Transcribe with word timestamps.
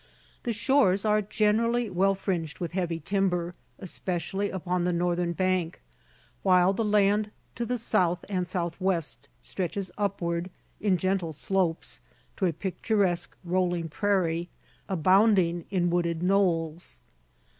The 0.41 0.51
shores 0.51 1.05
are 1.05 1.21
generally 1.21 1.87
well 1.87 2.15
fringed 2.15 2.57
with 2.57 2.71
heavy 2.71 2.99
timber, 2.99 3.53
especially 3.77 4.49
upon 4.49 4.83
the 4.83 4.91
northern 4.91 5.31
bank, 5.33 5.79
while 6.41 6.73
the 6.73 6.83
land 6.83 7.29
to 7.53 7.67
the 7.67 7.77
south 7.77 8.25
and 8.27 8.47
southwest 8.47 9.27
stretches 9.41 9.91
upward, 9.99 10.49
in 10.79 10.97
gentle 10.97 11.33
slopes, 11.33 12.01
to 12.37 12.47
a 12.47 12.51
picturesque 12.51 13.37
rolling 13.43 13.89
prairie, 13.89 14.49
abounding 14.89 15.65
in 15.69 15.91
wooded 15.91 16.23
knolls. 16.23 17.01